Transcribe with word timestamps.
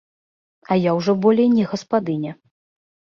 А 0.75 0.77
я 0.83 0.91
ўжо 0.99 1.11
болей 1.25 1.49
не 1.57 1.65
гаспадыня. 1.73 2.31